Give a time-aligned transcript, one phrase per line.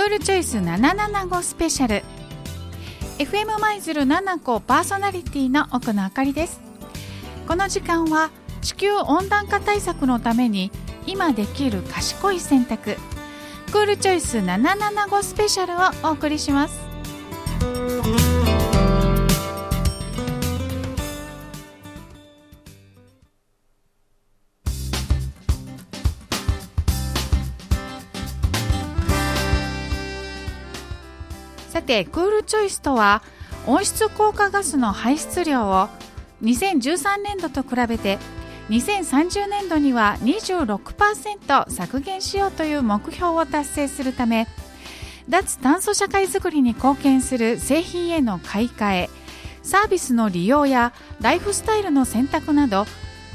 [0.00, 2.02] クールチョイス775スペシャル
[3.18, 6.58] FM 舞鶴7個パーソナリティの奥野あかりです。
[7.46, 8.30] この時間は
[8.62, 10.72] 地球温暖化対策のために
[11.06, 12.96] 今できる賢い選択。
[13.72, 16.89] クールチョイス775スペシャルをお送りします。
[31.80, 33.22] さてクールチョイスとは
[33.66, 35.88] 温室効果ガスの排出量を
[36.42, 38.18] 2013年度と比べて
[38.68, 44.46] 2030年度には26%削減しようという目標を達成するため
[45.30, 49.10] 脱炭素社会づくりに貢献する製品への買い替え
[49.62, 52.84] サービスの利用やライフスタイルの選択など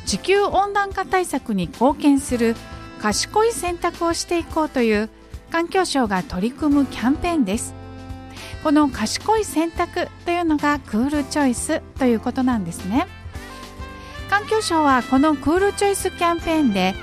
[0.05, 2.55] 地球温暖化対策に貢献する
[3.02, 5.09] 賢い選択をしていこうという
[5.50, 7.84] 環境省が取り組むキャンペーンです。
[8.64, 13.08] この賢い選択というのがクールチョイスということなんですね。
[14.30, 16.95] 環境省はこのクールチョイスキャンペーンで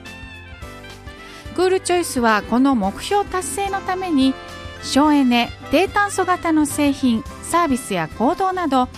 [1.55, 4.35] クールチョイスはこの目標達成のために
[4.83, 8.89] 省エネ低炭素型の製品サービスや行動など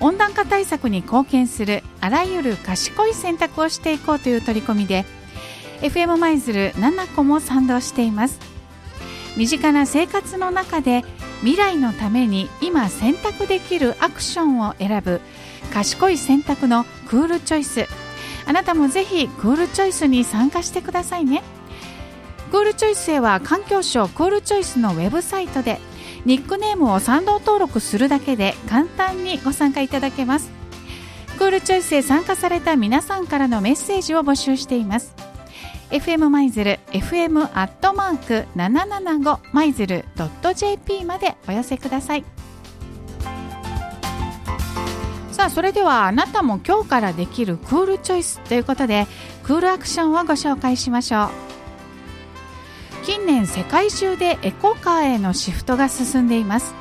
[0.00, 5.04] 温暖化対策に貢献するあらゆる賢い選択をしていこうという取り組みで
[5.80, 8.38] FM 舞鶴7個も賛同しています。
[9.36, 11.04] 身近な生活の中で
[11.40, 15.20] 未来のために今選択できるアクションを選ぶ
[15.72, 17.86] 賢い選択のクールチョイス
[18.46, 21.42] あなたもぜひクールチョイスに参加してくださいね。
[22.50, 25.80] クールチョイスへは環境省クールチョイスのウェブサイトで
[26.24, 30.50] ニックネームを賛同登録するだけで簡単にご参加いただけます。
[31.38, 35.25] クールチョイスへ参加された皆さんからのメッセージを募集しています。
[35.90, 40.04] FM 舞鶴 FM アットマーク775舞鶴
[40.54, 42.24] .jp までお寄せください。
[45.30, 49.06] さあそれではあなたも今日からできるクールチョイスということで
[49.42, 51.30] クールアクションをご紹介しましょう。
[53.04, 56.74] 近年世界中でエコカーへのシフトが進んでいます。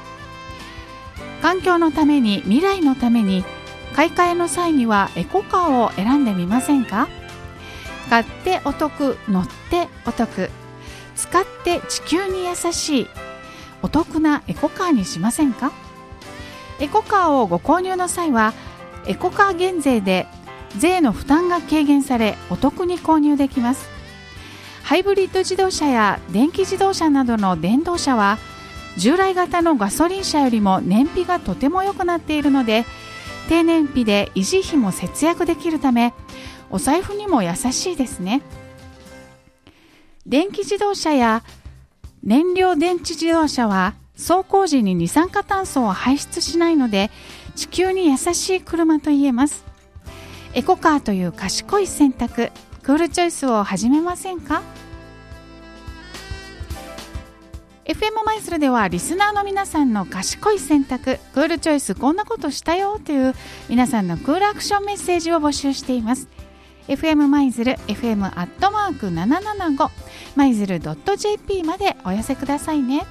[1.43, 3.43] 環境のために未来のために
[3.93, 7.07] 買い替えの際にはエコカーを選んでみませんか？
[8.09, 10.49] 買ってお得乗ってお得
[11.15, 13.07] 使って地球に優しい
[13.81, 15.71] お得なエコカーにしませんか？
[16.79, 18.53] エコカーをご購入の際は
[19.05, 20.27] エコカー減税で
[20.77, 23.89] 税の負担が軽減されお得に購入できます。
[24.83, 28.37] ハイブリッド自動車や電気自動車などの電動車は
[28.97, 32.85] 従来型のガソリン車よりも燃費がとても良くなっているので
[33.49, 36.13] 低燃費で維持費も節約できるため
[36.69, 38.41] お財布にも優しいですね。
[40.25, 41.43] 電気自動車や
[42.23, 47.11] 燃料電池自動車は走行時に二酸化炭素を排出しないので
[47.55, 49.63] 地球に優しい車と言えます。
[50.53, 52.49] エコカーという賢い選択
[52.81, 54.63] クールチョイスを始めませんか
[57.83, 63.35] ？FM マイズルではリスナーの皆さんの賢い選択クールチョイスこんなことしたよという
[63.69, 66.29] 皆さんのクールアクションメッセージを募集しています。
[66.87, 69.89] FM マイズル FM アットマーク775
[70.35, 73.05] マイズル .jp までお寄せくださいね。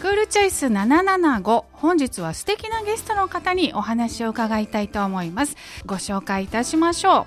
[0.00, 5.56] クールチョイス775本日は素敵なゲストの方にお話を伺いたいと思います。
[5.84, 7.26] ご紹介いたしましょ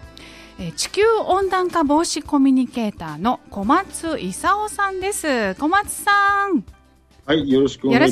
[0.59, 0.63] う。
[0.63, 5.53] え地球温暖化防止コミュニケーターの小松勲さんです。
[5.55, 6.72] 小松さん。
[7.25, 8.11] はいよろしくお願い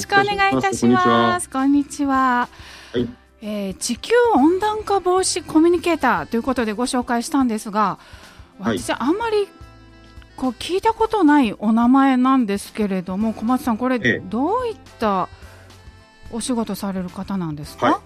[0.57, 1.49] いたします。
[1.49, 2.47] こんにちは。
[2.93, 2.97] は。
[2.97, 3.09] い、
[3.41, 7.99] えー、地球温暖化防止コミュニケーターということでご紹介したんですが
[8.57, 9.49] 私、はい、あんまり
[10.37, 15.27] こう聞いたことないお名前なんですけれども小松さんこれどういった
[16.31, 18.01] お仕事される方なんですか、はい。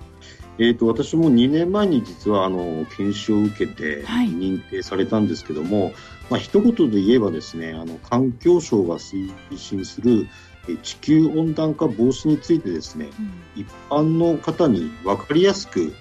[0.57, 5.93] えーと、私も2年前に実はあの研修を受けて認定されたんですけども、はい、
[6.31, 10.27] まあ一言で言えばですねあの環境省が推進する
[10.81, 13.09] 地球温暖化防止についてですね、
[13.55, 15.93] うん、一般の方に分かりやすく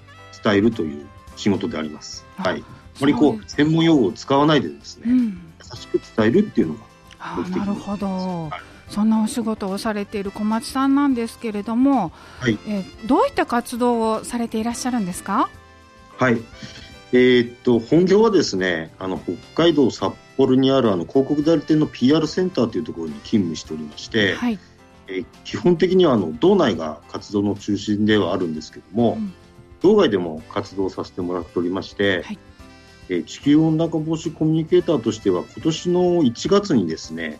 [0.43, 2.25] 伝えるという仕事であります。
[2.37, 2.63] はい、あ
[2.99, 6.79] まりこう専門用語を使わないでですね、うん、優しく伝えるっていうのが
[7.37, 8.07] 目的なるほど。
[8.49, 8.61] はい。
[8.87, 15.49] そんなお仕事をされている小松さんなんですけれども、はい、えー、どういった活動をされていらっしゃるんですか？
[16.19, 16.37] はい、
[17.11, 24.59] えー、っと本業はですねあの北海道札幌にあるあの広告代理店の PR センターというところに勤務しておりまして、はい、
[25.07, 29.33] えー、基本的にはあの道内が活動の中心ではあるんですけども、うん、
[29.81, 32.39] 道外でも活動させてもらっておりまして、はい、
[33.09, 37.39] えー、地球温暖化防止コミュニケーターとしては今年の1月にですね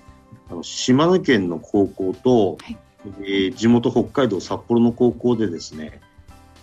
[0.50, 2.78] あの島根県の高校と、はい、
[3.20, 6.02] えー、地元北海道札幌の高校でですね、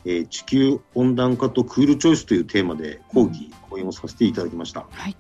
[0.05, 4.87] えー、地球温暖化とクールチョイスというテーマで講義、うん、講演をさせていただきました。
[4.91, 5.17] はい、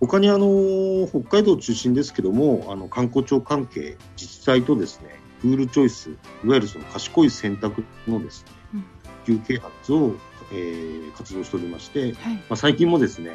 [0.00, 6.12] 他にあの北海道中心ですけどもあの観光庁関係自治体とですねクールチョイスい
[6.48, 10.14] わゆるその賢い選択のですね、うん、普及啓発を、
[10.52, 13.30] えー、活動しておりまして、はい、まあ、最近もですね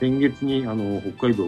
[0.00, 1.46] 先月にあの北海道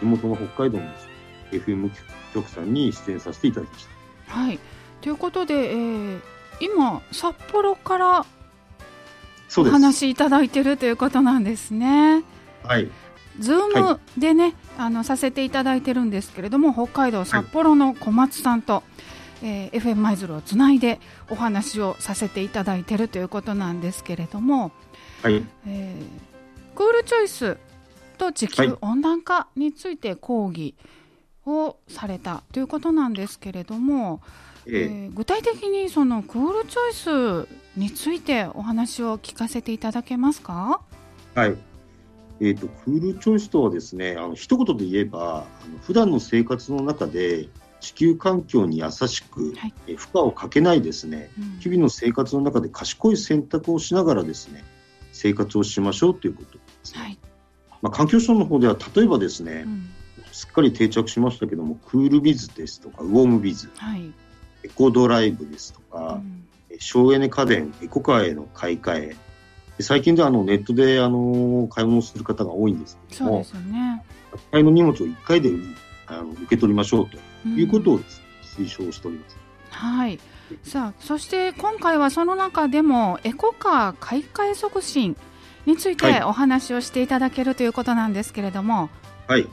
[0.00, 1.16] 地元の北海道のね
[1.52, 1.90] FM
[2.34, 3.86] 局さんに出演させていただきまし
[4.28, 4.34] た。
[4.34, 4.58] はい。
[5.00, 6.20] ということで、えー、
[6.60, 8.26] 今、札幌から
[9.56, 12.24] お話しいただいているということなんですね。
[12.62, 12.90] はい、
[13.38, 18.82] ズームでね、はい、あのさせていただいてるんですけれども北海道札幌の小松さんと、は
[19.42, 21.00] い、えー、FM 舞鶴をつないで
[21.30, 24.72] お話をさせていただいてるということなんですけれども、
[25.22, 25.44] はい。
[25.66, 27.56] えー、クールチョイス
[28.18, 30.96] と地球温暖化について講義、はい
[31.46, 34.20] をされたということなんですけれども、
[34.66, 40.80] えー、えー、具体的にそのクールチョイスについてお話を聞かせていただけますか？
[41.34, 41.56] はい。
[42.40, 47.48] えーと、クールチョイスとはですね、あの一言で言えば、あの普段の生活の中で
[47.80, 54.64] 地球環境に優しく、はい、え負荷をかけないですね、うん、日々の生活の中で賢い選択をしながらですね、
[55.12, 57.18] 生活をしましょうということです、ね、はい、
[57.82, 59.88] まあ、環境省の方では例えばですね、うん。
[60.36, 64.12] すっかり定着しましたけどもクールビズですとかウォームビズ、はい、
[64.64, 66.20] エコドライブですとか、
[66.70, 69.16] うん、省エネ家電エコカーへの買い替え
[69.80, 74.04] 最近ではあのネットであの買い物する方が多いんですけどもね、
[74.50, 75.50] 買いの荷物を1回で
[76.06, 78.00] あの受け取りましょうということを
[78.42, 79.36] 推奨しております。
[79.36, 80.18] うん、はい
[80.62, 85.16] さあそして今回はその中でもエコカー買い替え促進
[85.66, 88.88] についてお話をしていただけるということなんですけれども。
[89.26, 89.46] はい、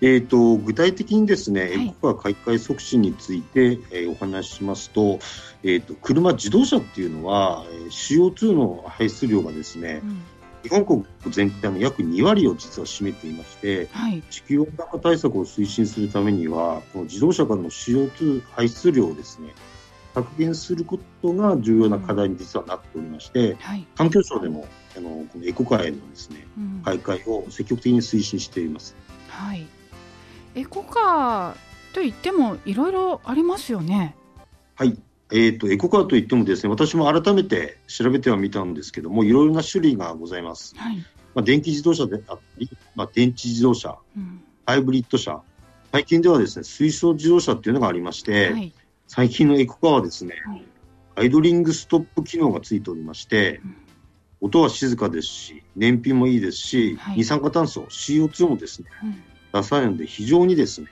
[0.00, 5.18] えーと、具体的にですね、はい、エコカー買い替え促進について、えー、お話ししますと,、
[5.62, 10.22] えーと、車、自動車っていうのは CO2 の排出量がですね、うん、
[10.62, 19.52] 日本国全体の約2割を実は占めていまして、はい、地球温暖化対策を推進するためにはこの自動車からの CO2 排出量をですね
[20.14, 23.56] 削減することが重要な課題に実はなっておりまして、うん。
[23.58, 28.96] はい、環境省でもあのこのエコカーへのですね、うん、買い替えを積極的に推進しています。
[29.28, 29.66] はい
[30.58, 34.16] エコカーといってもいろいろありますよね。
[34.74, 34.98] はい。
[35.30, 40.96] えーと、エコカーといってもですね私も改めて調べてはみたんですけどもいろいろな種類がございます、はい。
[41.34, 45.42] まあ、電気自動車であったり、まあ、電池自動車、うん、ハイブリッド車
[45.92, 48.72] 最近ではですね水素自動車っていうのがありまして、はい、
[49.06, 50.64] 最近のエコカーはですね、はい、
[51.16, 53.76] アイドリングストップ機能がついておりまして、うん、
[54.40, 60.88] 音は静かですし燃費もいいですし、はい、二酸化炭素 CO2 もですね、うん出さないので非常にですね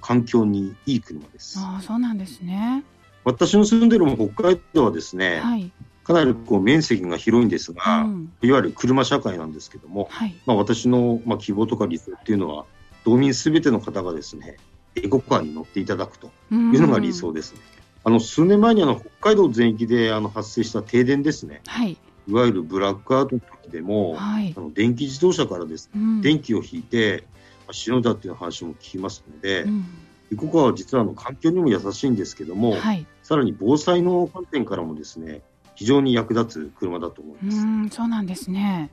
[0.00, 1.58] 環境にいい車です。
[1.60, 2.84] あそうなんですね。
[3.24, 5.72] 私の住んでる北海道はですね、はい、
[6.04, 12.66] かなりこう面積が広いんですが、うん、いわゆる車社会なんですけども、はい、まあ、私のまあ希望とか理想っていうのは
[13.04, 14.56] 道民すべての方がですね
[14.94, 17.60] エコカーに乗っていただくというのが理想ですね。
[18.04, 21.96] あの数年前にあの北海道全域であの発生した停電ですね、はい、
[22.28, 27.24] いわゆるブラックアウトの時でも、はい、あの電気自動車からですね、うん、電気を引いて、
[27.66, 29.84] まあ、死のだっていう話も聞きますので、うん、
[30.32, 35.42] エコカーは実はあの環境にも優しいんですけども、はい、さらに防災の観点からもですね
[35.74, 37.58] 非常に役立つ車だと思います。
[37.58, 38.90] うんそうなんですね。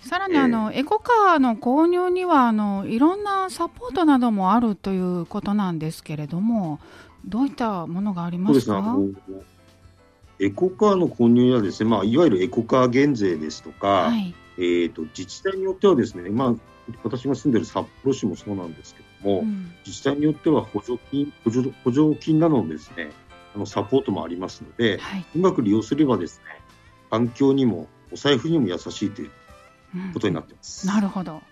[0.00, 6.78] さらにあの、えー、エコカーの購入にはあのいろんなサポートなどもあるということなんですけれども
[7.26, 8.96] どういったものがありますか？
[10.40, 16.54] エコカーの購入やですね、まあ、いわゆるエコカー減税ですとか、はい、えーと、自治体によってはですね、まあ、
[17.02, 23.10] 私が住んでいる札幌市もそうなんですけども、うん、自治体によっては補助金補助補助金などのですね
[23.54, 26.60] あのサポートもありますので、はい、うまく利用すればですね
[27.10, 29.30] 環境にもお財布にも優しいという
[30.14, 30.86] ことになってます。
[30.86, 31.42] うん、なるほど。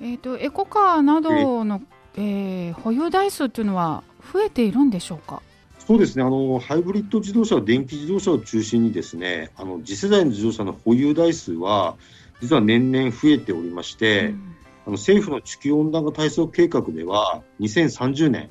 [0.00, 1.82] えっ、ー、とエコカーなどの、
[2.16, 5.42] えー、保有台数というのは増えているんでしょうか？
[5.78, 11.96] そうですねあのハイブリッド自動車、電気自動車を中心にですねあの次世代の自動車の保有台数は
[12.42, 14.56] 実は年々増えておりまして、うん、
[14.88, 18.48] あの政府の地球温暖化対策計画では2030年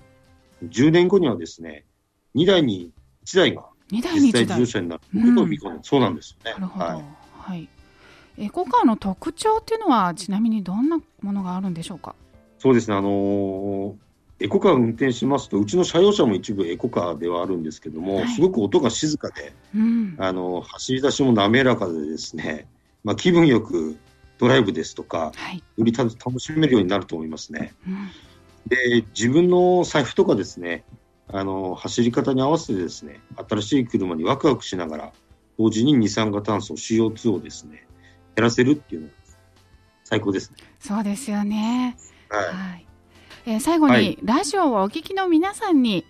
[0.63, 1.83] 10年後にはですね
[2.35, 2.91] 2台に
[3.25, 6.59] 1台が実際自動車になることを見込んで、うん、そうなんですよね。
[6.59, 7.03] なるほど、はい、
[7.39, 7.69] はい、
[8.37, 12.13] エコカーの特徴っていうのはちなみにどんなものがあるんでしょうか？
[12.59, 12.95] そうですね。
[12.95, 13.93] あのー
[14.39, 22.67] エコカー運転しますと、うちの車用車も一部エコカーではあるんですけども、はい、すごく音が静かで、うん、あの走り出しも滑らかでですね、
[23.03, 23.97] まあ、気分よく
[24.37, 27.73] ドライブですとか、はい、より楽しめるようになると思いますね。
[27.87, 28.09] うん、
[28.67, 30.85] で自分の財布とかですね
[31.27, 35.13] あの走り方に合わせてですね新しい車にワクワクしながら
[35.57, 37.87] 同時に二酸化炭素 CO2 をですね
[38.35, 39.13] 減らせるっていうのが
[40.03, 40.57] 最高ですね。
[40.79, 41.97] そうですよね。
[42.29, 42.87] はい、はい
[43.47, 46.05] えー、最後に、はい、ラジオをお聞きの皆さんに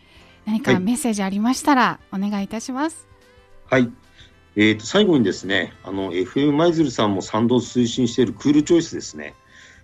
[0.48, 3.08] 何かメッセージありましたら、お願いいたします。
[3.70, 3.92] はい。
[4.60, 9.36] えーと、最後にですね、あの FM 舞鶴さんも賛同推進しているクールチョイスですね。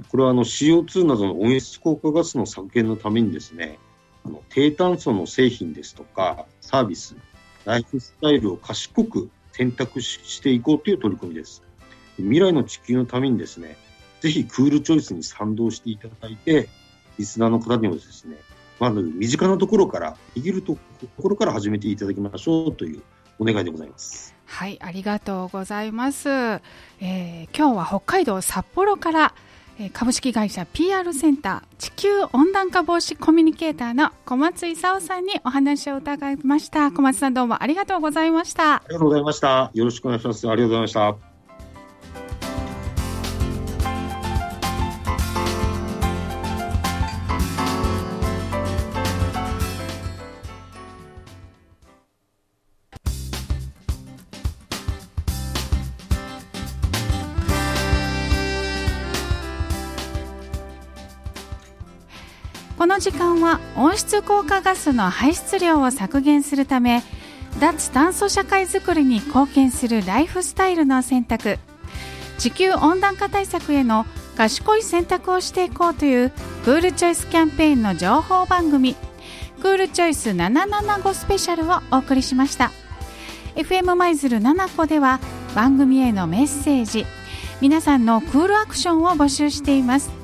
[0.09, 3.77] これはあの CO2 などの温室効果ガスの削減のためにですね、
[4.25, 7.15] あの低炭素の製品ですとかサービス、
[7.65, 11.61] ライフスタイルを賢く選択していこうという取り組みです。
[12.17, 13.77] 未来の地球のためにですね、
[14.21, 16.67] ぜひクールチョイスに賛同していただいて、
[17.19, 18.37] リスナーの方にもですね、
[18.79, 20.79] まず身近なところから、できると
[21.21, 23.03] ころから始めていただきましょうという
[23.37, 24.32] お願いでございます。
[24.45, 26.29] はい、ありがとうございます。
[26.29, 29.33] えー、今日は北海道札幌から
[29.93, 36.91] 株式会社 PR センター地球温暖化防止コミュニケーターの小松勲さんにお話を伺いました。
[36.91, 38.75] 小松さんどうもありがとうございました。
[38.75, 39.71] ありがとうございました。
[39.73, 40.47] よろしくお願いします。
[40.47, 41.32] ありがとうございました。
[62.83, 67.01] この時間は温室効果ガスの排出量を削減するため
[67.61, 71.59] 脱炭素社会づくりに貢献するライフスタイルの選択。
[72.37, 76.31] 地球温暖化対策への賢い選択をしていこうという
[76.65, 78.97] クールチョイスキャンペーンの情報番組
[79.61, 82.73] クールチョイス775スペシャルをお送りしました。
[83.55, 85.21] FM 舞鶴7個では
[85.55, 87.05] 番組へのメッセージ
[87.61, 90.22] 皆さんのクールアクションを募集しています。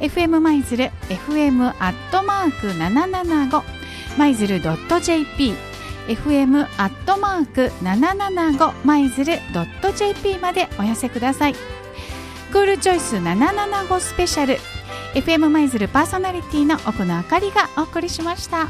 [0.00, 3.62] FM 舞鶴 FM アットマーク775
[4.18, 5.54] 舞鶴 .jp
[6.08, 9.38] FM アットマーク775舞鶴
[9.96, 11.54] .jp までお寄せください
[12.50, 14.56] クールチョイス775スペシャル
[15.14, 18.68] FM 舞鶴パーソナリティの奥野あかりがお送りしました。